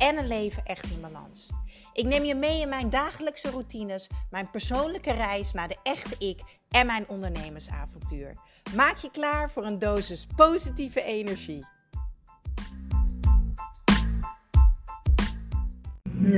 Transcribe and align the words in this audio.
en 0.00 0.18
een 0.18 0.26
leven 0.26 0.64
echt 0.64 0.90
in 0.90 1.00
balans. 1.00 1.50
Ik 1.92 2.04
neem 2.04 2.24
je 2.24 2.34
mee 2.34 2.60
in 2.60 2.68
mijn 2.68 2.90
dagelijkse 2.90 3.50
routines, 3.50 4.08
mijn 4.30 4.50
persoonlijke 4.50 5.12
reis 5.12 5.52
naar 5.52 5.68
de 5.68 5.76
echte 5.82 6.26
ik 6.26 6.40
en 6.70 6.86
mijn 6.86 7.08
ondernemersavontuur. 7.08 8.32
Maak 8.74 8.96
je 8.96 9.10
klaar 9.10 9.50
voor 9.50 9.64
een 9.64 9.78
dosis 9.78 10.26
positieve 10.36 11.02
energie. 11.02 11.66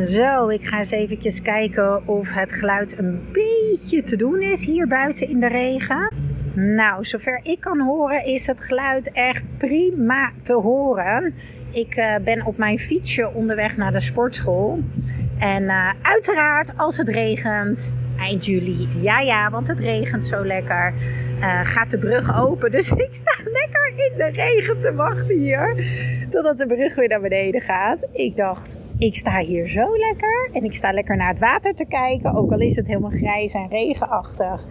Zo, 0.05 0.49
ik 0.49 0.67
ga 0.67 0.79
eens 0.79 0.91
eventjes 0.91 1.43
kijken 1.43 2.09
of 2.09 2.33
het 2.33 2.53
geluid 2.53 2.99
een 2.99 3.29
beetje 3.33 4.03
te 4.03 4.17
doen 4.17 4.41
is 4.41 4.67
hier 4.67 4.87
buiten 4.87 5.29
in 5.29 5.41
de 5.41 5.49
regen. 5.49 6.15
Nou, 6.55 7.05
zover 7.05 7.41
ik 7.43 7.61
kan 7.61 7.81
horen 7.81 8.25
is 8.25 8.47
het 8.47 8.61
geluid 8.61 9.13
echt 9.13 9.45
prima 9.59 10.33
te 10.43 10.55
horen. 10.55 11.35
Ik 11.73 11.97
uh, 11.97 12.15
ben 12.25 12.47
op 12.47 12.57
mijn 12.57 12.79
fietsje 12.79 13.33
onderweg 13.35 13.77
naar 13.77 13.93
de 13.93 14.01
sportschool. 14.01 14.79
En 15.39 15.63
uh, 15.63 15.91
uiteraard, 16.03 16.73
als 16.77 16.97
het 16.97 17.09
regent, 17.09 17.95
eind 18.19 18.47
juli, 18.47 18.89
ja 19.01 19.21
ja, 19.21 19.51
want 19.51 19.69
het 19.69 19.79
regent 19.79 20.27
zo 20.27 20.45
lekker, 20.45 20.93
uh, 21.41 21.61
gaat 21.65 21.91
de 21.91 21.99
brug 21.99 22.37
open. 22.37 22.71
Dus 22.71 22.93
ik 23.07 23.15
sta 23.15 23.35
lekker 23.45 23.93
in 23.97 24.13
de 24.17 24.31
regen 24.31 24.81
te 24.81 24.95
wachten 24.95 25.39
hier, 25.39 25.85
totdat 26.31 26.59
de 26.59 26.67
brug 26.67 26.95
weer 26.95 27.09
naar 27.09 27.21
beneden 27.21 27.61
gaat. 27.61 28.09
Ik 28.13 28.37
dacht, 28.37 28.79
ik 28.99 29.15
sta 29.15 29.39
hier 29.39 29.69
zo 29.69 29.97
lekker 29.97 30.49
en 30.53 30.65
ik 30.65 30.75
sta 30.75 30.93
lekker 30.93 31.17
naar 31.17 31.29
het 31.29 31.39
water 31.39 31.75
te 31.75 31.87
kijken, 31.89 32.35
ook 32.35 32.53
al 32.53 32.61
is 32.61 32.77
het 32.77 32.87
helemaal 32.87 33.11
grijs 33.11 33.55
en 33.55 33.69
regenachtig. 33.69 34.65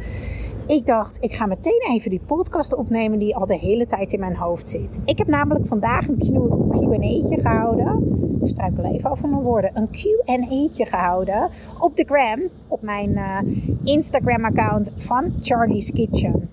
Ik 0.72 0.86
dacht, 0.86 1.18
ik 1.22 1.34
ga 1.34 1.46
meteen 1.46 1.82
even 1.90 2.10
die 2.10 2.22
podcast 2.26 2.76
opnemen 2.76 3.20
die 3.20 3.36
al 3.36 3.46
de 3.46 3.58
hele 3.58 3.86
tijd 3.86 4.14
in 4.14 4.20
mijn 4.20 4.36
hoofd 4.36 4.70
zit. 4.70 5.00
Ik 5.06 5.18
heb 5.18 5.28
namelijk 5.28 5.68
vandaag 5.68 6.08
een 6.08 6.18
Q&A'tje 6.18 7.42
gehouden. 7.42 8.40
Ik 8.42 8.48
struikel 8.50 8.84
even 8.84 9.12
over 9.12 9.30
mijn 9.30 9.42
woorden. 9.42 9.72
Een 9.74 9.90
Q&A'tje 9.90 10.86
gehouden 10.86 11.50
op 11.80 11.96
de 11.96 12.04
gram, 12.04 12.42
op 12.68 12.82
mijn 12.82 13.10
uh, 13.10 13.38
Instagram-account 13.84 14.92
van 14.96 15.34
Charlie's 15.42 15.92
Kitchen. 15.92 16.50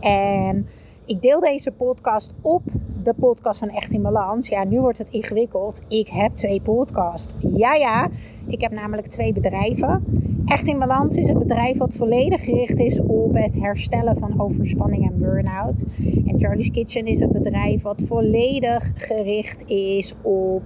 En 0.00 0.66
ik 1.04 1.22
deel 1.22 1.40
deze 1.40 1.72
podcast 1.72 2.32
op 2.40 2.62
de 3.04 3.14
podcast 3.14 3.58
van 3.58 3.68
Echt 3.68 3.92
in 3.92 4.02
Balans. 4.02 4.48
Ja, 4.48 4.64
nu 4.64 4.80
wordt 4.80 4.98
het 4.98 5.08
ingewikkeld. 5.08 5.80
Ik 5.88 6.08
heb 6.08 6.34
twee 6.34 6.60
podcasts. 6.60 7.34
Ja, 7.38 7.74
ja. 7.74 8.08
Ik 8.46 8.60
heb 8.60 8.72
namelijk 8.72 9.06
twee 9.06 9.32
bedrijven. 9.32 10.04
Echt 10.44 10.68
in 10.68 10.78
Balans 10.78 11.16
is 11.16 11.28
het 11.28 11.38
bedrijf 11.38 11.78
wat 11.78 11.94
volledig 11.94 12.44
gericht 12.44 12.78
is 12.78 13.00
op 13.00 13.34
het 13.34 13.56
herstellen 13.60 14.18
van 14.18 14.40
overspanning 14.40 15.10
en 15.10 15.18
burn-out. 15.18 15.82
En 16.26 16.34
Charlie's 16.40 16.70
Kitchen 16.70 17.06
is 17.06 17.20
het 17.20 17.32
bedrijf 17.32 17.82
wat 17.82 18.02
volledig 18.06 18.92
gericht 18.94 19.68
is 19.68 20.14
op 20.22 20.62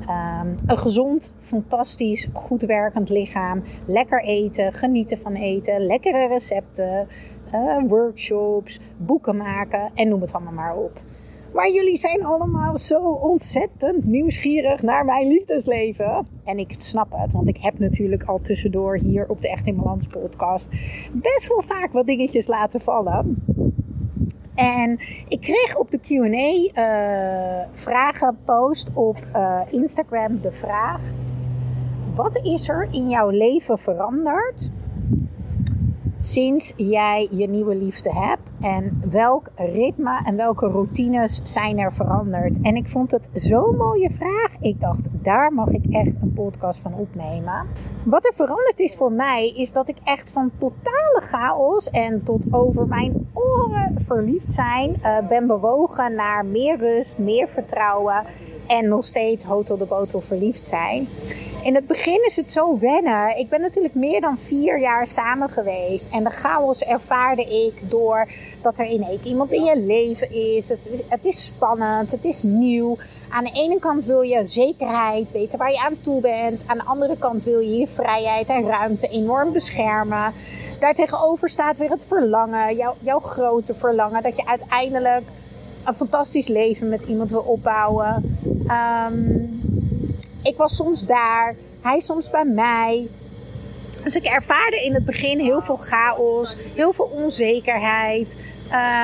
um, 0.00 0.54
een 0.66 0.78
gezond, 0.78 1.32
fantastisch, 1.40 2.28
goed 2.32 2.62
werkend 2.62 3.08
lichaam. 3.08 3.62
Lekker 3.86 4.22
eten, 4.22 4.72
genieten 4.72 5.18
van 5.18 5.34
eten, 5.34 5.86
lekkere 5.86 6.26
recepten, 6.26 7.06
uh, 7.54 7.76
workshops, 7.86 8.80
boeken 8.96 9.36
maken 9.36 9.90
en 9.94 10.08
noem 10.08 10.20
het 10.20 10.32
allemaal 10.32 10.52
maar 10.52 10.76
op. 10.76 11.00
Maar 11.52 11.70
jullie 11.70 11.96
zijn 11.96 12.24
allemaal 12.24 12.76
zo 12.76 13.00
ontzettend 13.12 14.04
nieuwsgierig 14.04 14.82
naar 14.82 15.04
mijn 15.04 15.28
liefdesleven. 15.28 16.26
En 16.44 16.58
ik 16.58 16.74
snap 16.76 17.12
het, 17.16 17.32
want 17.32 17.48
ik 17.48 17.56
heb 17.60 17.78
natuurlijk 17.78 18.22
al 18.22 18.40
tussendoor 18.40 18.96
hier 18.96 19.28
op 19.28 19.40
de 19.40 19.50
Echt 19.50 19.66
in 19.66 19.76
Balans 19.76 20.06
podcast 20.06 20.68
best 21.12 21.48
wel 21.48 21.62
vaak 21.62 21.92
wat 21.92 22.06
dingetjes 22.06 22.46
laten 22.46 22.80
vallen. 22.80 23.44
En 24.54 24.98
ik 25.28 25.40
kreeg 25.40 25.76
op 25.76 25.90
de 25.90 25.98
QA 25.98 27.66
vragen 27.72 28.38
post 28.44 28.90
op 28.94 29.16
uh, 29.36 29.60
Instagram 29.70 30.40
de 30.40 30.52
vraag: 30.52 31.00
Wat 32.14 32.40
is 32.42 32.68
er 32.68 32.88
in 32.90 33.08
jouw 33.08 33.28
leven 33.28 33.78
veranderd 33.78 34.70
sinds 36.20 36.72
jij 36.76 37.28
je 37.30 37.48
nieuwe 37.48 37.76
liefde 37.76 38.12
hebt? 38.12 38.42
En 38.60 39.02
welk 39.10 39.48
ritme 39.56 40.20
en 40.24 40.36
welke 40.36 40.66
routines 40.66 41.40
zijn 41.44 41.78
er 41.78 41.92
veranderd? 41.92 42.60
En 42.62 42.76
ik 42.76 42.88
vond 42.88 43.10
het 43.10 43.28
zo'n 43.32 43.76
mooie 43.76 44.10
vraag. 44.10 44.54
Ik 44.60 44.80
dacht, 44.80 45.08
daar 45.10 45.52
mag 45.52 45.68
ik 45.68 45.84
echt 45.90 46.16
een 46.22 46.32
podcast 46.32 46.80
van 46.80 46.94
opnemen. 46.94 47.66
Wat 48.04 48.26
er 48.26 48.32
veranderd 48.34 48.80
is 48.80 48.96
voor 48.96 49.12
mij, 49.12 49.52
is 49.56 49.72
dat 49.72 49.88
ik 49.88 49.96
echt 50.04 50.32
van 50.32 50.50
totale 50.58 51.20
chaos 51.20 51.90
en 51.90 52.24
tot 52.24 52.44
over 52.50 52.86
mijn 52.86 53.28
oren 53.34 53.96
verliefd 54.06 54.52
zijn 54.52 54.90
uh, 54.90 55.28
ben 55.28 55.46
bewogen 55.46 56.14
naar 56.14 56.46
meer 56.46 56.76
rust, 56.78 57.18
meer 57.18 57.48
vertrouwen 57.48 58.22
en 58.66 58.88
nog 58.88 59.04
steeds 59.04 59.44
hotel 59.44 59.76
de 59.76 59.86
botel 59.86 60.20
verliefd 60.20 60.66
zijn. 60.66 61.06
In 61.62 61.74
het 61.74 61.86
begin 61.86 62.24
is 62.26 62.36
het 62.36 62.50
zo 62.50 62.78
wennen. 62.78 63.38
Ik 63.38 63.48
ben 63.48 63.60
natuurlijk 63.60 63.94
meer 63.94 64.20
dan 64.20 64.38
vier 64.38 64.80
jaar 64.80 65.06
samen 65.06 65.48
geweest. 65.48 66.12
En 66.12 66.24
de 66.24 66.30
chaos 66.30 66.82
ervaarde 66.82 67.42
ik 67.42 67.90
door 67.90 68.28
dat 68.62 68.78
er 68.78 68.84
in 68.84 69.02
één 69.02 69.20
iemand 69.24 69.52
in 69.52 69.64
je 69.64 69.78
leven 69.78 70.32
is. 70.32 70.68
Het 71.08 71.24
is 71.24 71.44
spannend, 71.44 72.10
het 72.10 72.24
is 72.24 72.42
nieuw. 72.42 72.96
Aan 73.28 73.44
de 73.44 73.52
ene 73.52 73.78
kant 73.78 74.04
wil 74.04 74.20
je 74.20 74.44
zekerheid, 74.44 75.32
weten 75.32 75.58
waar 75.58 75.70
je 75.70 75.80
aan 75.80 76.00
toe 76.00 76.20
bent. 76.20 76.60
Aan 76.66 76.78
de 76.78 76.84
andere 76.84 77.16
kant 77.18 77.44
wil 77.44 77.58
je 77.58 77.76
je 77.76 77.86
vrijheid 77.88 78.48
en 78.48 78.66
ruimte 78.66 79.08
enorm 79.08 79.52
beschermen. 79.52 80.32
Daartegenover 80.80 81.48
staat 81.48 81.78
weer 81.78 81.90
het 81.90 82.04
verlangen, 82.04 82.76
jouw, 82.76 82.94
jouw 83.00 83.20
grote 83.20 83.74
verlangen. 83.74 84.22
Dat 84.22 84.36
je 84.36 84.46
uiteindelijk 84.46 85.22
een 85.84 85.94
fantastisch 85.94 86.48
leven 86.48 86.88
met 86.88 87.02
iemand 87.02 87.30
wil 87.30 87.44
opbouwen. 87.46 88.38
Um, 89.10 89.49
ik 90.42 90.56
was 90.56 90.76
soms 90.76 91.06
daar, 91.06 91.54
hij 91.80 92.00
soms 92.00 92.30
bij 92.30 92.44
mij. 92.44 93.08
Dus 94.02 94.14
ik 94.14 94.24
ervaarde 94.24 94.84
in 94.84 94.94
het 94.94 95.04
begin 95.04 95.38
heel 95.38 95.62
veel 95.62 95.76
chaos, 95.76 96.56
heel 96.74 96.92
veel 96.92 97.04
onzekerheid. 97.04 98.36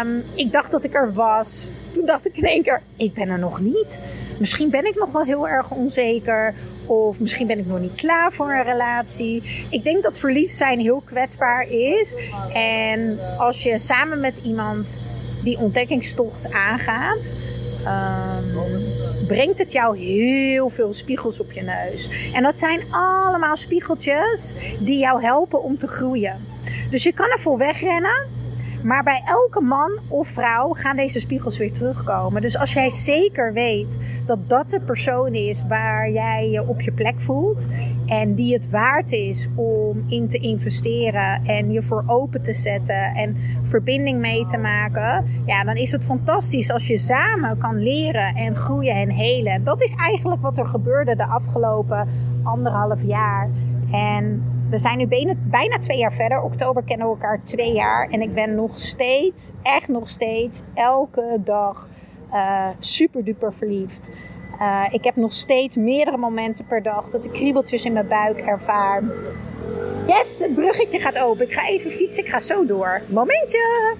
Um, 0.03 0.23
ik 0.35 0.53
dacht 0.53 0.71
dat 0.71 0.85
ik 0.85 0.95
er 0.95 1.13
was. 1.13 1.69
Toen 1.93 2.07
dacht 2.07 2.27
ik 2.27 2.37
in 2.37 2.45
één 2.45 2.63
keer, 2.63 2.83
ik 2.97 3.15
ben 3.15 3.29
er 3.29 3.39
nog 3.39 3.61
niet. 3.61 4.01
Misschien 4.39 4.71
ben 4.71 4.87
ik 4.87 4.95
nog 4.95 5.13
wel 5.13 5.25
heel 5.25 5.49
erg 5.49 5.71
onzeker. 5.71 6.55
Of 6.87 7.19
misschien 7.19 7.47
ben 7.47 7.59
ik 7.59 7.67
nog 7.67 7.81
niet 7.81 7.95
klaar 7.95 8.33
voor 8.33 8.53
een 8.53 8.63
relatie. 8.63 9.67
Ik 9.71 9.85
denk 9.85 10.03
dat 10.03 10.19
verliefd 10.19 10.57
zijn 10.57 10.81
heel 10.81 11.03
kwetsbaar 11.05 11.69
is. 11.71 12.15
En 12.53 13.19
als 13.39 13.63
je 13.63 13.79
samen 13.79 14.21
met 14.21 14.35
iemand 14.45 15.01
die 15.43 15.59
ontdekkingstocht 15.59 16.53
aangaat, 16.53 17.35
um, 17.85 19.06
brengt 19.27 19.59
het 19.59 19.73
jou 19.73 19.99
heel 19.99 20.69
veel 20.69 20.93
spiegels 20.93 21.41
op 21.41 21.53
je 21.53 21.63
neus. 21.63 22.33
En 22.35 22.43
dat 22.43 22.59
zijn 22.59 22.81
allemaal 22.91 23.57
spiegeltjes 23.57 24.55
die 24.81 24.99
jou 24.99 25.23
helpen 25.23 25.63
om 25.63 25.79
te 25.79 25.87
groeien. 25.87 26.45
Dus 26.91 27.03
je 27.03 27.13
kan 27.13 27.29
ervoor 27.31 27.59
wegrennen. 27.59 28.36
Maar 28.87 29.03
bij 29.03 29.23
elke 29.25 29.61
man 29.61 29.91
of 30.09 30.29
vrouw 30.29 30.73
gaan 30.73 30.97
deze 30.97 31.21
spiegels 31.21 31.59
weer 31.59 31.73
terugkomen. 31.73 32.43
Dus 32.43 32.59
als 32.59 32.73
jij 32.73 32.91
zeker 32.91 33.53
weet 33.53 33.99
dat 34.27 34.49
dat 34.49 34.71
de 34.71 34.81
persoon 34.81 35.35
is 35.35 35.67
waar 35.67 36.11
jij 36.11 36.51
je 36.51 36.69
op 36.69 36.81
je 36.81 36.93
plek 36.93 37.21
voelt. 37.21 37.69
En 38.07 38.35
die 38.35 38.55
het 38.55 38.71
waard 38.71 39.13
is 39.13 39.49
om 39.55 40.05
in 40.09 40.29
te 40.29 40.39
investeren 40.39 41.47
en 41.47 41.73
je 41.73 41.83
voor 41.83 42.05
open 42.07 42.43
te 42.43 42.53
zetten 42.53 43.15
en 43.15 43.37
verbinding 43.63 44.21
mee 44.21 44.45
te 44.45 44.59
maken. 44.59 45.25
Ja, 45.47 45.65
dan 45.65 45.75
is 45.77 45.93
het 45.93 46.05
fantastisch 46.05 46.71
als 46.71 46.87
je 46.87 46.99
samen 46.99 47.59
kan 47.59 47.83
leren 47.83 48.35
en 48.35 48.57
groeien 48.57 48.95
en 48.95 49.11
helen. 49.11 49.65
Dat 49.65 49.83
is 49.83 49.95
eigenlijk 49.95 50.43
wat 50.43 50.59
er 50.59 50.67
gebeurde 50.67 51.17
de 51.17 51.27
afgelopen 51.27 52.09
anderhalf 52.43 52.99
jaar. 53.03 53.49
En 53.93 54.43
we 54.71 54.79
zijn 54.79 54.99
nu 54.99 55.07
bijna, 55.51 55.79
twee 55.79 55.99
jaar 55.99 56.13
verder. 56.13 56.43
Oktober 56.43 56.83
kennen 56.83 57.07
we 57.07 57.13
elkaar 57.13 57.43
twee 57.43 57.73
jaar. 57.73 58.09
En 58.11 58.23
ik 58.23 58.35
ben 58.35 58.55
nog 58.55 58.79
steeds, 58.79 59.53
echt 59.63 59.89
nog 59.89 60.09
steeds, 60.09 60.63
elke 60.75 61.41
dag 61.45 61.89
uh, 62.33 62.69
super 62.79 63.25
duper 63.25 63.55
verliefd. 63.55 64.17
Uh, 64.61 64.85
ik 64.91 65.05
heb 65.05 65.17
nog 65.17 65.33
steeds 65.33 65.77
meerdere 65.77 66.17
momenten 66.17 66.67
per 66.67 66.83
dag 66.83 67.11
dat 67.11 67.25
ik 67.25 67.33
kriebeltjes 67.33 67.85
in 67.85 67.93
mijn 67.93 68.09
buik 68.09 68.41
ervaar. 68.41 69.03
Yes, 70.07 70.39
het 70.39 70.55
bruggetje 70.55 70.99
gaat 70.99 71.19
open. 71.19 71.47
Ik 71.47 71.53
ga 71.53 71.67
even 71.67 71.91
fietsen. 71.91 72.25
Ik 72.25 72.31
ga 72.31 72.39
zo 72.39 72.67
door. 72.67 73.03
Momentje. 73.09 73.97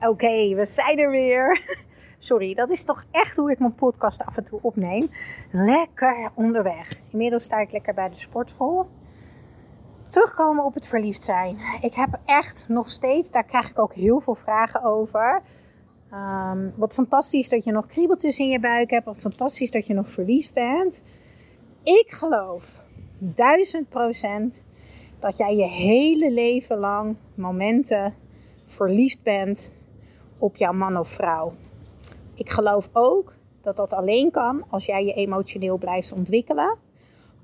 Oké, 0.00 0.54
we 0.54 0.66
zijn 0.66 0.98
er 0.98 1.10
weer. 1.10 1.60
Sorry, 2.22 2.54
dat 2.54 2.70
is 2.70 2.84
toch 2.84 3.04
echt 3.10 3.36
hoe 3.36 3.50
ik 3.50 3.58
mijn 3.58 3.74
podcast 3.74 4.24
af 4.24 4.36
en 4.36 4.44
toe 4.44 4.58
opneem. 4.62 5.10
Lekker 5.50 6.30
onderweg. 6.34 7.00
Inmiddels 7.10 7.44
sta 7.44 7.58
ik 7.58 7.72
lekker 7.72 7.94
bij 7.94 8.08
de 8.08 8.16
sportschool. 8.16 8.88
Terugkomen 10.08 10.64
op 10.64 10.74
het 10.74 10.86
verliefd 10.86 11.22
zijn. 11.22 11.58
Ik 11.80 11.94
heb 11.94 12.18
echt 12.24 12.68
nog 12.68 12.90
steeds, 12.90 13.30
daar 13.30 13.44
krijg 13.44 13.70
ik 13.70 13.78
ook 13.78 13.94
heel 13.94 14.20
veel 14.20 14.34
vragen 14.34 14.82
over. 14.82 15.42
Ehm, 16.10 16.70
wat 16.76 16.94
fantastisch 16.94 17.48
dat 17.48 17.64
je 17.64 17.72
nog 17.72 17.86
kriebeltjes 17.86 18.38
in 18.38 18.48
je 18.48 18.60
buik 18.60 18.90
hebt. 18.90 19.04
Wat 19.04 19.20
fantastisch 19.20 19.70
dat 19.70 19.86
je 19.86 19.94
nog 19.94 20.08
verliefd 20.08 20.52
bent. 20.54 21.02
Ik 21.82 22.06
geloof 22.08 22.82
duizend 23.18 23.88
procent 23.88 24.62
dat 25.18 25.36
jij 25.36 25.56
je 25.56 25.68
hele 25.68 26.30
leven 26.30 26.78
lang 26.78 27.16
momenten 27.34 28.14
verliefd 28.66 29.22
bent 29.22 29.72
op 30.38 30.56
jouw 30.56 30.72
man 30.72 30.96
of 30.96 31.08
vrouw. 31.08 31.52
Ik 32.34 32.50
geloof 32.50 32.88
ook 32.92 33.32
dat 33.60 33.76
dat 33.76 33.92
alleen 33.92 34.30
kan 34.30 34.64
als 34.68 34.86
jij 34.86 35.04
je 35.04 35.12
emotioneel 35.12 35.76
blijft 35.76 36.12
ontwikkelen. 36.12 36.76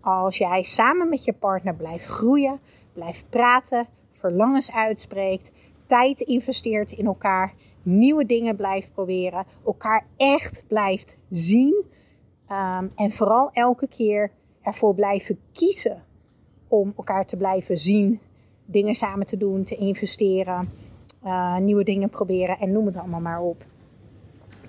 Als 0.00 0.38
jij 0.38 0.62
samen 0.62 1.08
met 1.08 1.25
je 1.25 1.32
partner 1.32 1.75
blijft 1.75 2.06
groeien, 2.06 2.58
blijft 2.93 3.25
praten, 3.29 3.87
verlangens 4.12 4.73
uitspreekt, 4.73 5.50
tijd 5.87 6.20
investeert 6.20 6.93
in 6.93 7.06
elkaar, 7.06 7.55
nieuwe 7.82 8.26
dingen 8.26 8.56
blijft 8.56 8.93
proberen, 8.93 9.44
elkaar 9.64 10.06
echt 10.17 10.64
blijft 10.67 11.19
zien 11.31 11.85
um, 12.50 12.93
en 12.94 13.11
vooral 13.11 13.50
elke 13.52 13.88
keer 13.88 14.31
ervoor 14.62 14.94
blijven 14.94 15.38
kiezen 15.52 16.02
om 16.69 16.93
elkaar 16.96 17.26
te 17.26 17.37
blijven 17.37 17.79
zien, 17.79 18.20
dingen 18.64 18.94
samen 18.94 19.26
te 19.26 19.37
doen, 19.37 19.62
te 19.62 19.76
investeren, 19.76 20.70
uh, 21.25 21.56
nieuwe 21.56 21.85
dingen 21.85 22.08
proberen 22.08 22.58
en 22.58 22.73
noem 22.73 22.87
het 22.87 22.96
allemaal 22.96 23.20
maar 23.20 23.40
op. 23.40 23.64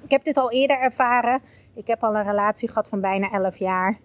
Ik 0.09 0.15
heb 0.15 0.23
dit 0.23 0.37
al 0.37 0.51
eerder 0.51 0.79
ervaren. 0.79 1.41
Ik 1.73 1.87
heb 1.87 2.03
al 2.03 2.15
een 2.15 2.23
relatie 2.23 2.67
gehad 2.67 2.87
van 2.89 3.01
bijna 3.01 3.31
11 3.31 3.57
jaar. 3.57 3.97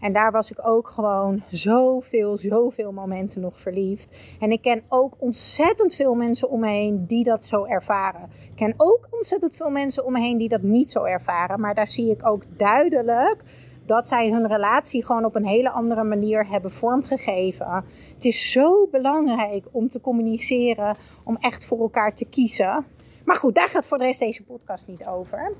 En 0.00 0.12
daar 0.12 0.32
was 0.32 0.50
ik 0.50 0.66
ook 0.66 0.88
gewoon 0.88 1.42
zoveel, 1.48 2.36
zoveel 2.36 2.92
momenten 2.92 3.40
nog 3.40 3.58
verliefd. 3.58 4.16
En 4.40 4.52
ik 4.52 4.62
ken 4.62 4.82
ook 4.88 5.16
ontzettend 5.18 5.94
veel 5.94 6.14
mensen 6.14 6.50
om 6.50 6.60
me 6.60 6.68
heen 6.68 7.06
die 7.06 7.24
dat 7.24 7.44
zo 7.44 7.64
ervaren. 7.64 8.30
Ik 8.44 8.56
ken 8.56 8.74
ook 8.76 9.08
ontzettend 9.10 9.54
veel 9.54 9.70
mensen 9.70 10.04
om 10.04 10.12
me 10.12 10.20
heen 10.20 10.38
die 10.38 10.48
dat 10.48 10.62
niet 10.62 10.90
zo 10.90 11.04
ervaren. 11.04 11.60
Maar 11.60 11.74
daar 11.74 11.88
zie 11.88 12.10
ik 12.10 12.26
ook 12.26 12.42
duidelijk 12.56 13.42
dat 13.86 14.08
zij 14.08 14.30
hun 14.30 14.46
relatie 14.46 15.04
gewoon 15.04 15.24
op 15.24 15.34
een 15.34 15.46
hele 15.46 15.70
andere 15.70 16.04
manier 16.04 16.46
hebben 16.46 16.70
vormgegeven. 16.70 17.84
Het 18.14 18.24
is 18.24 18.50
zo 18.52 18.88
belangrijk 18.90 19.64
om 19.70 19.88
te 19.88 20.00
communiceren, 20.00 20.96
om 21.24 21.36
echt 21.40 21.66
voor 21.66 21.80
elkaar 21.80 22.14
te 22.14 22.24
kiezen. 22.24 22.84
Maar 23.24 23.36
goed, 23.36 23.54
daar 23.54 23.68
gaat 23.68 23.86
voor 23.86 23.98
de 23.98 24.04
rest 24.04 24.20
deze 24.20 24.44
podcast 24.44 24.86
niet 24.86 25.06
over. 25.06 25.52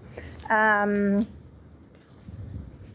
Um, 0.50 1.26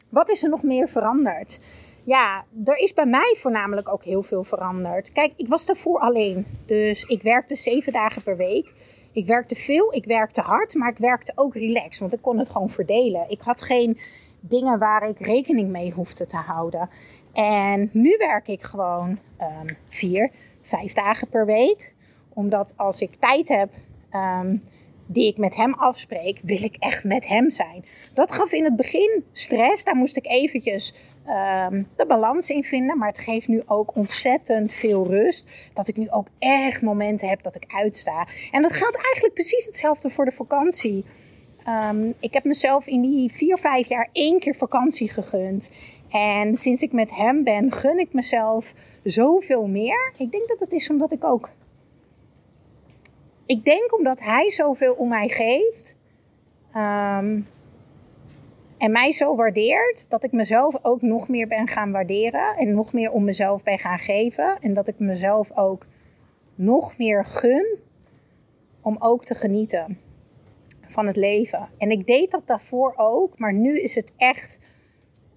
wat 0.09 0.29
is 0.29 0.43
er 0.43 0.49
nog 0.49 0.63
meer 0.63 0.89
veranderd? 0.89 1.59
Ja, 2.03 2.45
er 2.65 2.77
is 2.77 2.93
bij 2.93 3.05
mij 3.05 3.35
voornamelijk 3.37 3.89
ook 3.89 4.03
heel 4.03 4.23
veel 4.23 4.43
veranderd. 4.43 5.11
Kijk, 5.11 5.33
ik 5.35 5.47
was 5.47 5.65
daarvoor 5.65 5.99
alleen. 5.99 6.45
Dus 6.65 7.03
ik 7.03 7.21
werkte 7.21 7.55
zeven 7.55 7.93
dagen 7.93 8.23
per 8.23 8.37
week. 8.37 8.73
Ik 9.11 9.25
werkte 9.25 9.55
veel, 9.55 9.93
ik 9.93 10.05
werkte 10.05 10.41
hard, 10.41 10.73
maar 10.75 10.89
ik 10.89 10.97
werkte 10.97 11.31
ook 11.35 11.53
relaxed. 11.53 11.99
Want 11.99 12.13
ik 12.13 12.21
kon 12.21 12.37
het 12.37 12.49
gewoon 12.49 12.69
verdelen. 12.69 13.29
Ik 13.29 13.41
had 13.41 13.61
geen 13.61 13.99
dingen 14.39 14.79
waar 14.79 15.09
ik 15.09 15.19
rekening 15.19 15.69
mee 15.69 15.91
hoefde 15.91 16.27
te 16.27 16.35
houden. 16.35 16.89
En 17.33 17.89
nu 17.93 18.15
werk 18.17 18.47
ik 18.47 18.61
gewoon 18.61 19.19
um, 19.41 19.77
vier, 19.87 20.31
vijf 20.61 20.93
dagen 20.93 21.27
per 21.27 21.45
week. 21.45 21.93
Omdat 22.29 22.73
als 22.75 23.01
ik 23.01 23.15
tijd 23.15 23.47
heb, 23.47 23.73
um, 24.41 24.63
die 25.05 25.27
ik 25.27 25.37
met 25.37 25.55
hem 25.55 25.73
afspreek, 25.73 26.39
wil 26.43 26.63
ik 26.63 26.75
echt 26.79 27.03
met 27.03 27.27
hem 27.27 27.49
zijn. 27.49 27.85
Dat 28.13 28.31
gaf 28.31 28.51
in 28.51 28.63
het 28.63 28.75
begin 28.75 29.23
stress. 29.31 29.83
Daar 29.83 29.95
moest 29.95 30.17
ik 30.17 30.27
eventjes 30.27 30.93
um, 31.69 31.87
de 31.95 32.05
balans 32.07 32.49
in 32.49 32.63
vinden. 32.63 32.97
Maar 32.97 33.07
het 33.07 33.19
geeft 33.19 33.47
nu 33.47 33.61
ook 33.65 33.95
ontzettend 33.95 34.73
veel 34.73 35.07
rust. 35.07 35.49
Dat 35.73 35.87
ik 35.87 35.97
nu 35.97 36.09
ook 36.09 36.27
echt 36.39 36.81
momenten 36.81 37.29
heb 37.29 37.43
dat 37.43 37.55
ik 37.55 37.63
uitsta. 37.67 38.27
En 38.51 38.61
dat 38.61 38.73
geldt 38.73 38.95
eigenlijk 38.95 39.33
precies 39.33 39.65
hetzelfde 39.65 40.09
voor 40.09 40.25
de 40.25 40.31
vakantie. 40.31 41.05
Um, 41.89 42.13
ik 42.19 42.33
heb 42.33 42.43
mezelf 42.43 42.87
in 42.87 43.01
die 43.01 43.31
vier, 43.31 43.57
vijf 43.57 43.87
jaar 43.87 44.09
één 44.11 44.39
keer 44.39 44.55
vakantie 44.55 45.09
gegund. 45.09 45.71
En 46.09 46.55
sinds 46.55 46.81
ik 46.81 46.91
met 46.91 47.15
hem 47.15 47.43
ben, 47.43 47.71
gun 47.71 47.99
ik 47.99 48.13
mezelf 48.13 48.73
zoveel 49.03 49.67
meer. 49.67 50.13
Ik 50.17 50.31
denk 50.31 50.47
dat 50.47 50.59
het 50.59 50.71
is 50.71 50.89
omdat 50.89 51.11
ik 51.11 51.23
ook 51.23 51.49
ik 53.47 53.65
denk 53.65 53.97
omdat 53.97 54.19
hij 54.19 54.49
zoveel 54.49 54.93
om 54.93 55.09
mij 55.09 55.29
geeft. 55.29 55.95
Um, 56.75 57.47
en 58.77 58.91
mij 58.91 59.11
zo 59.11 59.35
waardeert 59.35 60.05
dat 60.09 60.23
ik 60.23 60.31
mezelf 60.31 60.75
ook 60.81 61.01
nog 61.01 61.27
meer 61.27 61.47
ben 61.47 61.67
gaan 61.67 61.91
waarderen. 61.91 62.55
En 62.57 62.73
nog 62.73 62.93
meer 62.93 63.11
om 63.11 63.23
mezelf 63.23 63.63
ben 63.63 63.79
gaan 63.79 63.99
geven. 63.99 64.57
En 64.61 64.73
dat 64.73 64.87
ik 64.87 64.99
mezelf 64.99 65.51
ook 65.55 65.85
nog 66.55 66.97
meer 66.97 67.25
gun 67.25 67.77
om 68.81 68.95
ook 68.99 69.25
te 69.25 69.35
genieten 69.35 69.99
van 70.87 71.07
het 71.07 71.15
leven. 71.15 71.69
En 71.77 71.91
ik 71.91 72.05
deed 72.05 72.31
dat 72.31 72.47
daarvoor 72.47 72.93
ook, 72.95 73.39
maar 73.39 73.53
nu 73.53 73.79
is 73.79 73.95
het 73.95 74.13
echt 74.17 74.59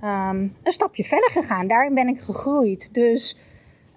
um, 0.03 0.57
een 0.63 0.73
stapje 0.73 1.05
verder 1.05 1.31
gegaan. 1.31 1.67
Daarin 1.67 1.95
ben 1.95 2.09
ik 2.09 2.21
gegroeid. 2.21 2.95
Dus 2.95 3.37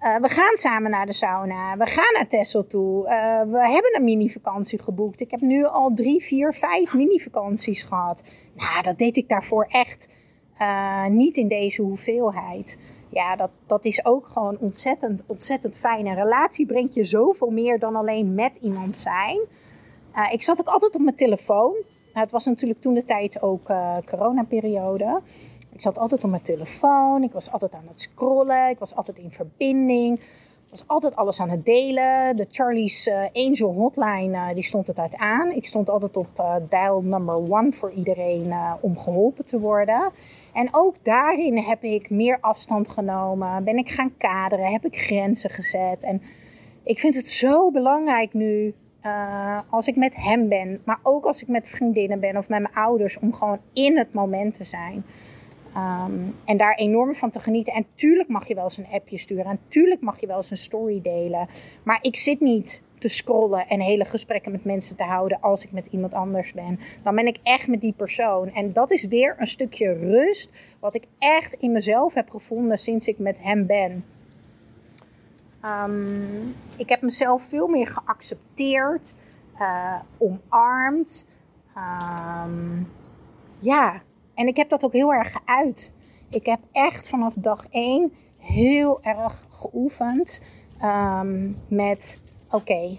uh, 0.04 0.16
we 0.16 0.28
gaan 0.28 0.56
samen 0.56 0.90
naar 0.90 1.06
de 1.06 1.12
sauna. 1.12 1.76
We 1.76 1.86
gaan 1.86 2.12
naar 2.12 2.28
Texel 2.28 2.66
toe. 2.66 3.04
Uh, 3.04 3.42
we 3.42 3.68
hebben 3.68 3.96
een 3.96 4.04
mini-vakantie 4.04 4.82
geboekt. 4.82 5.20
Ik 5.20 5.30
heb 5.30 5.40
nu 5.40 5.64
al 5.64 5.92
drie, 5.94 6.22
vier, 6.22 6.54
vijf 6.54 6.94
mini-vakanties 6.94 7.82
gehad. 7.82 8.22
Nou, 8.54 8.82
dat 8.82 8.98
deed 8.98 9.16
ik 9.16 9.28
daarvoor 9.28 9.66
echt 9.68 10.08
uh, 10.60 11.06
niet 11.06 11.36
in 11.36 11.48
deze 11.48 11.82
hoeveelheid. 11.82 12.78
Ja, 13.08 13.36
dat, 13.36 13.50
dat 13.66 13.84
is 13.84 14.04
ook 14.04 14.26
gewoon 14.26 14.58
ontzettend, 14.58 15.22
ontzettend 15.26 15.76
fijn. 15.76 16.06
Een 16.06 16.14
relatie 16.14 16.66
brengt 16.66 16.94
je 16.94 17.04
zoveel 17.04 17.50
meer 17.50 17.78
dan 17.78 17.96
alleen 17.96 18.34
met 18.34 18.56
iemand 18.56 18.96
zijn. 18.96 19.40
ik 20.30 20.42
zat 20.42 20.60
ook 20.60 20.68
altijd 20.68 20.94
op 20.94 21.00
mijn 21.00 21.16
telefoon. 21.16 21.72
Nou, 22.12 22.26
het 22.26 22.30
was 22.30 22.44
natuurlijk 22.44 22.80
toen 22.80 22.94
de 22.94 23.04
tijd 23.04 23.42
ook 23.42 23.72
coronaperiode. 24.04 25.20
Ik 25.74 25.80
zat 25.80 25.98
altijd 25.98 26.24
op 26.24 26.30
mijn 26.30 26.42
telefoon. 26.42 27.22
Ik 27.22 27.32
was 27.32 27.52
altijd 27.52 27.74
aan 27.74 27.88
het 27.88 28.00
scrollen. 28.00 28.68
Ik 28.68 28.78
was 28.78 28.96
altijd 28.96 29.18
in 29.18 29.30
verbinding. 29.30 30.18
Ik 30.18 30.70
was 30.70 30.84
altijd 30.86 31.16
alles 31.16 31.40
aan 31.40 31.50
het 31.50 31.64
delen. 31.64 32.36
De 32.36 32.46
Charlie's 32.48 33.06
uh, 33.06 33.24
Angel 33.32 33.72
Hotline, 33.72 34.36
uh, 34.36 34.54
die 34.54 34.62
stond 34.62 34.86
het 34.86 34.98
uit 34.98 35.16
aan. 35.16 35.50
Ik 35.50 35.64
stond 35.66 35.90
altijd 35.90 36.16
op 36.16 36.28
uh, 36.38 36.54
dial 36.68 37.02
number 37.02 37.34
one 37.34 37.72
voor 37.72 37.92
iedereen 37.92 38.54
om 38.80 38.98
geholpen 38.98 39.44
te 39.44 39.60
worden. 39.60 40.10
En 40.52 40.68
ook 40.70 40.94
daarin 41.02 41.58
heb 41.58 41.82
ik 41.82 42.10
meer 42.10 42.38
afstand 42.40 42.88
genomen. 42.88 43.64
Ben 43.64 43.76
ik 43.76 43.88
gaan 43.88 44.16
kaderen. 44.16 44.72
Heb 44.72 44.84
ik 44.84 44.96
grenzen 44.96 45.50
gezet. 45.50 46.04
En 46.04 46.22
ik 46.82 46.98
vind 46.98 47.14
het 47.14 47.28
zo 47.28 47.70
belangrijk 47.70 48.32
nu 48.32 48.74
als 49.70 49.86
ik 49.86 49.96
met 49.96 50.16
hem 50.16 50.48
ben, 50.48 50.80
maar 50.84 50.98
ook 51.02 51.24
als 51.24 51.42
ik 51.42 51.48
met 51.48 51.68
vriendinnen 51.68 52.20
ben 52.20 52.36
of 52.36 52.48
met 52.48 52.60
mijn 52.60 52.74
ouders, 52.74 53.18
om 53.18 53.34
gewoon 53.34 53.58
in 53.72 53.98
het 53.98 54.12
moment 54.12 54.54
te 54.54 54.64
zijn. 54.64 55.04
Um, 55.76 56.34
en 56.44 56.56
daar 56.56 56.74
enorm 56.74 57.14
van 57.14 57.30
te 57.30 57.40
genieten. 57.40 57.72
En 57.72 57.86
tuurlijk 57.94 58.28
mag 58.28 58.48
je 58.48 58.54
wel 58.54 58.64
eens 58.64 58.76
een 58.76 58.92
appje 58.92 59.18
sturen. 59.18 59.44
En 59.44 59.58
tuurlijk 59.68 60.00
mag 60.00 60.20
je 60.20 60.26
wel 60.26 60.36
eens 60.36 60.50
een 60.50 60.56
story 60.56 61.00
delen. 61.00 61.48
Maar 61.82 61.98
ik 62.00 62.16
zit 62.16 62.40
niet 62.40 62.82
te 62.98 63.08
scrollen 63.08 63.68
en 63.68 63.80
hele 63.80 64.04
gesprekken 64.04 64.52
met 64.52 64.64
mensen 64.64 64.96
te 64.96 65.04
houden 65.04 65.40
als 65.40 65.64
ik 65.64 65.72
met 65.72 65.86
iemand 65.86 66.14
anders 66.14 66.52
ben. 66.52 66.78
Dan 67.02 67.14
ben 67.14 67.26
ik 67.26 67.38
echt 67.42 67.68
met 67.68 67.80
die 67.80 67.92
persoon. 67.92 68.52
En 68.52 68.72
dat 68.72 68.90
is 68.90 69.06
weer 69.06 69.34
een 69.38 69.46
stukje 69.46 69.92
rust. 69.92 70.52
Wat 70.80 70.94
ik 70.94 71.04
echt 71.18 71.52
in 71.54 71.72
mezelf 71.72 72.14
heb 72.14 72.30
gevonden 72.30 72.78
sinds 72.78 73.08
ik 73.08 73.18
met 73.18 73.42
hem 73.42 73.66
ben. 73.66 74.04
Um, 75.64 76.54
ik 76.76 76.88
heb 76.88 77.02
mezelf 77.02 77.42
veel 77.42 77.66
meer 77.66 77.86
geaccepteerd, 77.86 79.16
uh, 79.60 80.00
omarmd. 80.18 81.26
Um, 81.76 82.88
ja, 83.58 84.02
en 84.34 84.46
ik 84.46 84.56
heb 84.56 84.68
dat 84.68 84.84
ook 84.84 84.92
heel 84.92 85.12
erg 85.12 85.36
geuit. 85.44 85.92
Ik 86.30 86.46
heb 86.46 86.60
echt 86.72 87.08
vanaf 87.08 87.34
dag 87.34 87.66
één 87.70 88.12
heel 88.38 89.02
erg 89.02 89.46
geoefend 89.48 90.40
um, 90.82 91.56
met: 91.68 92.22
oké, 92.50 92.98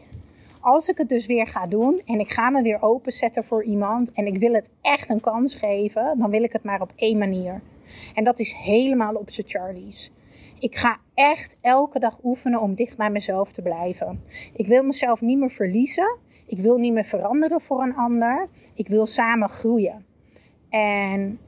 als 0.60 0.90
ik 0.90 0.98
het 0.98 1.10
dus 1.10 1.26
weer 1.26 1.48
ga 1.48 1.68
doen 1.68 2.02
en 2.06 2.20
ik 2.20 2.32
ga 2.32 2.50
me 2.50 2.62
weer 2.62 2.82
openzetten 2.82 3.44
voor 3.44 3.64
iemand 3.64 4.12
en 4.12 4.26
ik 4.26 4.38
wil 4.38 4.54
het 4.54 4.72
echt 4.82 5.10
een 5.10 5.20
kans 5.20 5.56
geven, 5.56 6.18
dan 6.18 6.30
wil 6.30 6.44
ik 6.44 6.54
het 6.54 6.64
maar 6.64 6.82
op 6.82 6.94
één 6.96 7.18
manier. 7.18 7.62
En 8.14 8.24
dat 8.24 8.40
is 8.40 8.54
helemaal 8.54 9.16
op 9.16 9.30
z'n 9.30 9.44
Charlie's. 9.46 10.12
Ik 10.60 10.76
ga 10.76 10.98
echt 11.14 11.58
elke 11.62 12.00
dag 12.00 12.20
oefenen 12.24 12.62
om 12.62 12.76
dicht 12.76 12.98
bij 12.98 13.10
mezelf 13.10 13.52
te 13.52 13.62
blijven. 13.62 14.24
Ik 14.54 14.68
wil 14.68 14.84
mezelf 14.84 15.22
niet 15.22 15.38
meer 15.38 15.50
verliezen. 15.50 16.18
Ik 16.46 16.58
wil 16.58 16.78
niet 16.78 16.94
meer 16.94 17.06
veranderen 17.06 17.62
voor 17.62 17.82
een 17.84 17.96
ander. 17.96 18.50
Ik 18.74 18.88
wil 18.88 19.06
samen 19.06 19.50
groeien. 19.50 20.06
En 20.70 21.40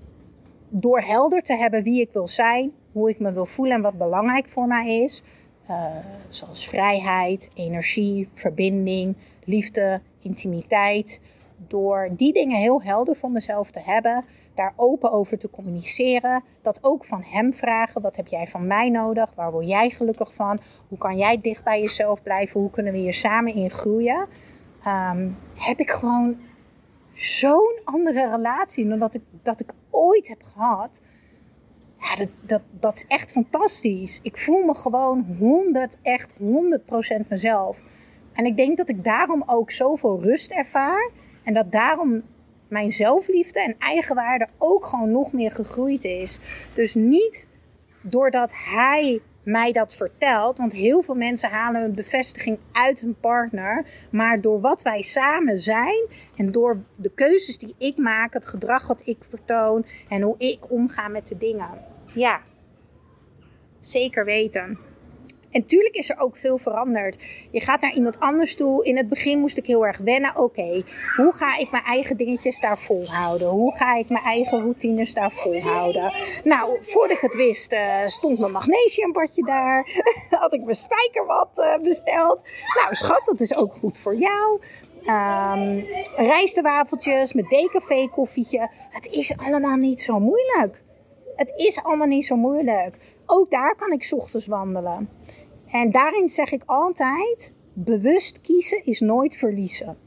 door 0.70 1.02
helder 1.02 1.42
te 1.42 1.56
hebben 1.56 1.84
wie 1.84 2.02
ik 2.02 2.12
wil 2.12 2.28
zijn, 2.28 2.72
hoe 2.92 3.10
ik 3.10 3.20
me 3.20 3.32
wil 3.32 3.46
voelen 3.46 3.76
en 3.76 3.82
wat 3.82 3.98
belangrijk 3.98 4.50
voor 4.50 4.68
mij 4.68 5.04
is, 5.04 5.24
uh, 5.70 5.86
zoals 6.30 6.68
vrijheid, 6.68 7.50
energie, 7.54 8.30
verbinding, 8.34 9.16
liefde, 9.44 10.02
intimiteit. 10.22 11.22
Door 11.68 12.10
die 12.12 12.34
dingen 12.34 12.60
heel 12.60 12.82
helder 12.82 13.16
voor 13.16 13.32
mezelf 13.32 13.72
te 13.72 13.80
hebben, 13.80 14.26
daar 14.56 14.74
open 14.76 15.12
over 15.12 15.38
te 15.38 15.50
communiceren. 15.50 16.44
Dat 16.62 16.80
ook 16.82 17.06
van 17.06 17.24
hem 17.24 17.54
vragen. 17.54 18.02
Wat 18.02 18.16
heb 18.16 18.28
jij 18.28 18.48
van 18.48 18.68
mij 18.68 18.90
nodig? 18.90 19.32
Waar 19.36 19.52
word 19.52 19.68
jij 19.68 19.90
gelukkig 19.90 20.34
van? 20.34 20.60
Hoe 20.88 20.98
kan 20.98 21.18
jij 21.18 21.42
dicht 21.42 21.64
bij 21.64 21.80
jezelf 21.80 22.24
blijven? 22.24 22.60
Hoe 22.60 22.70
kunnen 22.70 22.94
we 22.94 23.00
hier 23.00 23.14
samen 23.14 23.54
in 23.54 23.70
groeien? 23.70 24.28
Ehm, 24.84 25.30
heb 25.56 25.80
ik 25.80 25.90
gewoon 25.90 26.38
zo'n 27.20 27.80
andere 27.84 28.30
relatie 28.30 28.88
dan 28.88 29.00
dat 29.00 29.14
ik, 29.14 29.22
dat 29.42 29.60
ik 29.60 29.74
ooit 29.90 30.28
heb 30.28 30.44
gehad. 30.44 31.00
Ja, 32.00 32.16
dat, 32.16 32.30
dat, 32.42 32.62
dat 32.80 32.96
is 32.96 33.06
echt 33.08 33.32
fantastisch. 33.32 34.20
Ik 34.24 34.38
voel 34.38 34.64
me 34.64 34.76
gewoon 34.76 35.36
100, 35.40 35.98
echt 36.02 36.34
100% 36.34 36.38
mezelf. 37.28 37.82
En 38.34 38.46
ik 38.46 38.58
denk 38.58 38.78
dat 38.78 38.90
ik 38.90 39.04
daarom 39.04 39.44
ook 39.46 39.72
zoveel 39.72 40.22
rust 40.22 40.52
ervaar. 40.52 41.10
En 41.44 41.54
dat 41.54 41.72
daarom 41.72 42.24
mijn 42.68 42.90
zelfliefde 42.90 43.62
en 43.62 43.76
eigenwaarde 43.80 44.48
ook 44.58 44.86
gewoon 44.86 45.12
nog 45.12 45.34
meer 45.34 45.52
gegroeid 45.52 46.04
is. 46.04 46.40
Dus 46.74 46.96
niet 46.96 47.50
doordat 48.02 48.54
hij 48.56 49.22
mij 49.48 49.72
dat 49.72 49.96
vertelt. 49.96 50.58
Want 50.58 50.74
heel 50.74 51.02
veel 51.02 51.16
mensen 51.16 51.50
halen 51.50 51.82
een 51.82 51.96
bevestiging 51.96 52.58
uit 52.72 53.00
hun 53.00 53.16
partner. 53.20 53.86
Maar 54.12 54.42
door 54.42 54.62
wat 54.62 54.82
wij 54.82 55.02
samen 55.02 55.58
zijn 55.58 56.08
en 56.36 56.52
door 56.52 56.78
de 56.96 57.12
keuzes 57.16 57.58
die 57.58 57.76
ik 57.78 57.98
maak, 57.98 58.34
het 58.34 58.46
gedrag 58.46 58.88
wat 58.88 59.02
ik 59.06 59.18
vertoon 59.30 59.86
en 60.10 60.22
hoe 60.22 60.36
ik 60.38 60.72
omga 60.72 61.08
met 61.08 61.28
de 61.28 61.38
dingen. 61.38 61.70
Ja, 62.14 62.42
zeker 63.80 64.26
weten. 64.26 64.87
En 65.58 65.66
tuurlijk 65.66 65.96
is 65.96 66.10
er 66.10 66.20
ook 66.20 66.38
veel 66.38 66.58
veranderd. 66.58 67.24
Je 67.52 67.60
gaat 67.60 67.82
naar 67.82 67.94
iemand 67.94 68.20
anders 68.20 68.56
toe. 68.56 68.86
In 68.86 68.98
het 68.98 69.10
begin 69.10 69.40
moest 69.40 69.58
ik 69.58 69.66
heel 69.66 69.86
erg 69.86 69.98
wennen. 69.98 70.36
Oké, 70.36 70.84
hoe 71.16 71.34
ga 71.34 71.58
ik 71.58 71.72
mijn 71.72 71.84
eigen 71.84 72.18
dingetjes 72.18 72.60
daar 72.60 72.80
volhouden? 72.80 73.48
Hoe 73.48 73.76
ga 73.76 73.96
ik 73.96 74.10
mijn 74.10 74.24
eigen 74.24 74.62
routines 74.62 75.14
daar 75.14 75.32
volhouden? 75.32 76.14
Nou, 76.44 76.78
voordat 76.82 77.18
ik 77.18 77.22
het 77.22 77.36
wist, 77.36 77.74
uh, 77.74 78.06
stond 78.06 78.40
mijn 78.40 78.52
magnesiumbadje 78.52 79.44
daar. 79.44 80.04
Had 80.42 80.54
ik 80.54 80.64
mijn 80.64 80.76
spijkerwat 80.76 81.50
uh, 81.54 81.84
besteld. 81.84 82.42
Nou, 82.82 82.96
schat, 82.96 83.22
dat 83.26 83.40
is 83.40 83.56
ook 83.56 83.74
goed 83.74 83.98
voor 83.98 84.16
jou. 84.16 84.60
Um, 85.06 85.86
rijstewafeltjes 86.16 87.34
met 87.34 87.50
decafé 87.50 88.08
koffietje. 88.08 88.70
Het 88.90 89.06
is 89.06 89.38
allemaal 89.38 89.76
niet 89.76 90.02
zo 90.02 90.20
moeilijk. 90.20 90.82
Het 91.36 91.54
is 91.56 91.84
allemaal 91.84 92.08
niet 92.08 92.26
zo 92.26 92.36
moeilijk. 92.36 92.98
Ook 93.26 93.52
daar 93.52 93.76
kan 93.76 93.92
ik 93.92 94.08
ochtends 94.12 94.48
wandelen. 94.48 95.17
En 95.72 95.92
daarin 95.92 96.30
zeg 96.30 96.52
ik 96.52 96.64
altijd: 96.66 97.54
bewust 97.74 98.42
kiezen 98.42 98.86
is 98.86 99.00
nooit 99.00 99.36
verliezen. 99.36 99.98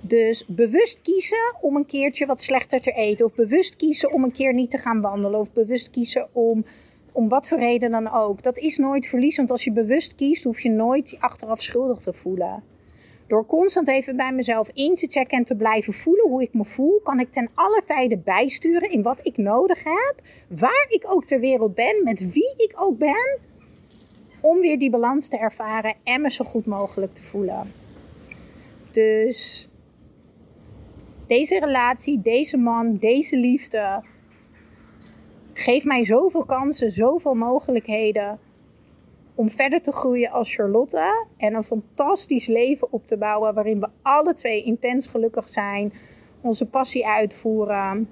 Dus 0.00 0.46
bewust 0.46 1.02
kiezen 1.02 1.54
om 1.60 1.76
een 1.76 1.86
keertje 1.86 2.26
wat 2.26 2.42
slechter 2.42 2.80
te 2.80 2.92
eten, 2.92 3.26
of 3.26 3.34
bewust 3.34 3.76
kiezen 3.76 4.12
om 4.12 4.24
een 4.24 4.32
keer 4.32 4.54
niet 4.54 4.70
te 4.70 4.78
gaan 4.78 5.00
wandelen, 5.00 5.40
of 5.40 5.52
bewust 5.52 5.90
kiezen 5.90 6.28
om, 6.32 6.64
om 7.12 7.28
wat 7.28 7.48
voor 7.48 7.58
reden 7.58 7.90
dan 7.90 8.12
ook. 8.12 8.42
Dat 8.42 8.58
is 8.58 8.78
nooit 8.78 9.06
verliezen, 9.06 9.38
want 9.38 9.50
als 9.50 9.64
je 9.64 9.72
bewust 9.72 10.14
kiest, 10.14 10.44
hoef 10.44 10.60
je 10.60 10.70
nooit 10.70 11.10
je 11.10 11.20
achteraf 11.20 11.62
schuldig 11.62 11.98
te 11.98 12.12
voelen. 12.12 12.62
Door 13.26 13.46
constant 13.46 13.88
even 13.88 14.16
bij 14.16 14.32
mezelf 14.32 14.68
in 14.72 14.94
te 14.94 15.06
checken 15.06 15.38
en 15.38 15.44
te 15.44 15.56
blijven 15.56 15.92
voelen 15.92 16.28
hoe 16.28 16.42
ik 16.42 16.54
me 16.54 16.64
voel, 16.64 17.00
kan 17.02 17.20
ik 17.20 17.32
ten 17.32 17.50
alle 17.54 17.82
tijde 17.86 18.18
bijsturen 18.18 18.90
in 18.90 19.02
wat 19.02 19.20
ik 19.22 19.36
nodig 19.36 19.84
heb, 19.84 20.14
waar 20.48 20.86
ik 20.88 21.04
ook 21.06 21.24
ter 21.24 21.40
wereld 21.40 21.74
ben, 21.74 22.00
met 22.02 22.32
wie 22.32 22.54
ik 22.56 22.72
ook 22.74 22.98
ben, 22.98 23.38
om 24.44 24.60
weer 24.60 24.78
die 24.78 24.90
balans 24.90 25.28
te 25.28 25.38
ervaren 25.38 25.94
en 26.02 26.20
me 26.20 26.30
zo 26.30 26.44
goed 26.44 26.66
mogelijk 26.66 27.14
te 27.14 27.22
voelen. 27.22 27.72
Dus 28.90 29.68
deze 31.26 31.58
relatie, 31.58 32.22
deze 32.22 32.56
man, 32.56 32.96
deze 32.96 33.36
liefde 33.36 34.04
geeft 35.52 35.84
mij 35.84 36.04
zoveel 36.04 36.44
kansen, 36.44 36.90
zoveel 36.90 37.34
mogelijkheden 37.34 38.38
om 39.34 39.50
verder 39.50 39.80
te 39.80 39.92
groeien 39.92 40.30
als 40.30 40.54
Charlotte 40.54 41.26
en 41.36 41.54
een 41.54 41.64
fantastisch 41.64 42.46
leven 42.46 42.92
op 42.92 43.06
te 43.06 43.16
bouwen 43.16 43.54
waarin 43.54 43.80
we 43.80 43.88
alle 44.02 44.32
twee 44.32 44.62
intens 44.62 45.06
gelukkig 45.06 45.48
zijn, 45.48 45.92
onze 46.40 46.66
passie 46.66 47.06
uitvoeren, 47.06 48.08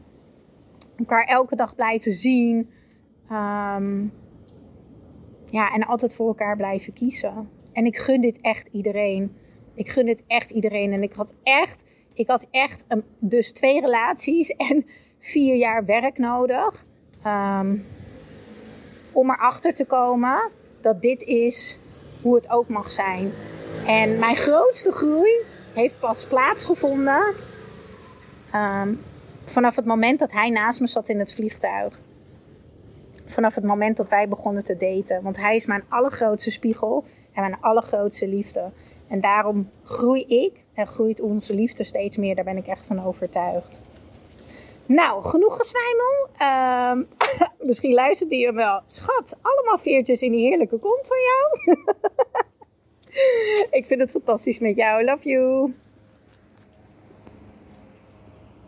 elkaar 0.96 1.24
elke 1.24 1.56
dag 1.56 1.74
blijven 1.74 2.12
zien. 2.12 2.70
Um, 3.30 4.12
ja, 5.52 5.72
en 5.72 5.86
altijd 5.86 6.14
voor 6.14 6.26
elkaar 6.26 6.56
blijven 6.56 6.92
kiezen. 6.92 7.48
En 7.72 7.86
ik 7.86 7.98
gun 7.98 8.20
dit 8.20 8.40
echt 8.40 8.68
iedereen. 8.72 9.36
Ik 9.74 9.88
gun 9.90 10.06
dit 10.06 10.24
echt 10.26 10.50
iedereen. 10.50 10.92
En 10.92 11.02
ik 11.02 11.12
had 11.12 11.34
echt, 11.42 11.84
ik 12.14 12.28
had 12.28 12.46
echt 12.50 12.84
een, 12.88 13.04
dus 13.18 13.52
twee 13.52 13.80
relaties 13.80 14.48
en 14.70 14.86
vier 15.18 15.56
jaar 15.56 15.84
werk 15.84 16.18
nodig. 16.18 16.86
Um, 17.26 17.86
om 19.12 19.30
erachter 19.30 19.74
te 19.74 19.84
komen 19.84 20.50
dat 20.80 21.02
dit 21.02 21.22
is 21.22 21.78
hoe 22.22 22.34
het 22.34 22.50
ook 22.50 22.68
mag 22.68 22.92
zijn. 22.92 23.32
En 23.86 24.18
mijn 24.18 24.36
grootste 24.36 24.92
groei 24.92 25.42
heeft 25.74 25.98
pas 26.00 26.26
plaatsgevonden 26.26 27.34
um, 28.54 29.00
vanaf 29.44 29.76
het 29.76 29.84
moment 29.84 30.18
dat 30.18 30.32
hij 30.32 30.50
naast 30.50 30.80
me 30.80 30.86
zat 30.86 31.08
in 31.08 31.18
het 31.18 31.34
vliegtuig 31.34 32.00
vanaf 33.32 33.54
het 33.54 33.64
moment 33.64 33.96
dat 33.96 34.08
wij 34.08 34.28
begonnen 34.28 34.64
te 34.64 34.76
daten. 34.76 35.22
Want 35.22 35.36
hij 35.36 35.54
is 35.54 35.66
mijn 35.66 35.84
allergrootste 35.88 36.50
spiegel 36.50 37.04
en 37.32 37.40
mijn 37.40 37.60
allergrootste 37.60 38.28
liefde. 38.28 38.70
En 39.08 39.20
daarom 39.20 39.70
groei 39.84 40.24
ik 40.26 40.52
en 40.74 40.86
groeit 40.86 41.20
onze 41.20 41.54
liefde 41.54 41.84
steeds 41.84 42.16
meer. 42.16 42.34
Daar 42.34 42.44
ben 42.44 42.56
ik 42.56 42.66
echt 42.66 42.84
van 42.86 43.04
overtuigd. 43.04 43.80
Nou, 44.86 45.22
genoeg 45.22 45.56
gezwijmel. 45.56 46.28
Uh, 46.40 47.06
misschien 47.68 47.94
luistert 47.94 48.30
hij 48.30 48.40
hem 48.40 48.54
wel. 48.54 48.80
Schat, 48.86 49.36
allemaal 49.42 49.78
veertjes 49.78 50.22
in 50.22 50.32
die 50.32 50.48
heerlijke 50.48 50.78
kont 50.78 51.06
van 51.06 51.16
jou. 51.16 51.76
ik 53.78 53.86
vind 53.86 54.00
het 54.00 54.10
fantastisch 54.10 54.58
met 54.58 54.76
jou. 54.76 55.04
Love 55.04 55.28
you. 55.28 55.74